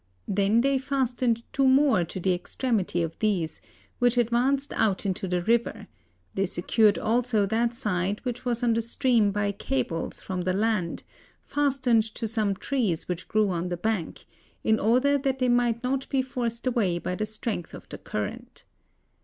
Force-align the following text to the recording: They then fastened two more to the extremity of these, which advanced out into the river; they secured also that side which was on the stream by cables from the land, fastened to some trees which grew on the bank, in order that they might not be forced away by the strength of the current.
They 0.27 0.49
then 0.49 0.79
fastened 0.79 1.43
two 1.53 1.67
more 1.67 2.03
to 2.03 2.19
the 2.19 2.33
extremity 2.33 3.03
of 3.03 3.19
these, 3.19 3.61
which 3.99 4.17
advanced 4.17 4.73
out 4.73 5.05
into 5.05 5.27
the 5.27 5.43
river; 5.43 5.85
they 6.33 6.47
secured 6.47 6.97
also 6.97 7.45
that 7.45 7.75
side 7.75 8.19
which 8.25 8.43
was 8.43 8.63
on 8.63 8.73
the 8.73 8.81
stream 8.81 9.29
by 9.31 9.51
cables 9.51 10.19
from 10.19 10.41
the 10.41 10.53
land, 10.53 11.03
fastened 11.43 12.01
to 12.15 12.27
some 12.27 12.55
trees 12.55 13.07
which 13.07 13.27
grew 13.27 13.49
on 13.51 13.69
the 13.69 13.77
bank, 13.77 14.25
in 14.63 14.79
order 14.79 15.19
that 15.19 15.37
they 15.37 15.49
might 15.49 15.83
not 15.83 16.09
be 16.09 16.23
forced 16.23 16.65
away 16.65 16.97
by 16.97 17.13
the 17.13 17.27
strength 17.27 17.75
of 17.75 17.87
the 17.89 17.99
current. 17.99 18.65